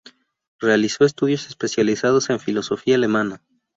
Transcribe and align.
Realizó 0.59 1.05
estudios 1.05 1.45
especializados 1.45 2.31
en 2.31 2.39
filosofía 2.39 2.95
alemana. 2.95 3.43